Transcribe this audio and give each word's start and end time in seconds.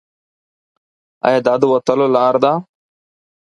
ایا 1.25 1.39
دا 1.45 1.53
د 1.61 1.63
وتلو 1.73 2.07
لار 2.15 2.35
ده؟ 2.43 2.51